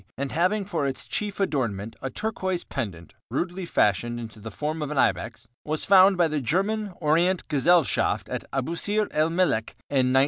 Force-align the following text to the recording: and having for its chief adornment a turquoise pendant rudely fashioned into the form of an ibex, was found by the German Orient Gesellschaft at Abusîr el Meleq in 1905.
and 0.17 0.31
having 0.31 0.65
for 0.65 0.87
its 0.87 1.07
chief 1.07 1.39
adornment 1.39 1.95
a 2.01 2.09
turquoise 2.09 2.63
pendant 2.63 3.13
rudely 3.29 3.65
fashioned 3.67 4.19
into 4.19 4.39
the 4.39 4.49
form 4.51 4.81
of 4.81 4.89
an 4.89 4.97
ibex, 4.97 5.47
was 5.63 5.85
found 5.85 6.17
by 6.17 6.27
the 6.27 6.41
German 6.41 6.91
Orient 6.99 7.47
Gesellschaft 7.49 8.27
at 8.27 8.43
Abusîr 8.51 9.07
el 9.11 9.29
Meleq 9.29 9.75
in 9.91 10.09
1905. 10.11 10.17